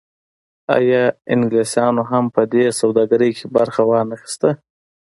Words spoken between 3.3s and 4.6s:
کې برخه ونه اخیسته؟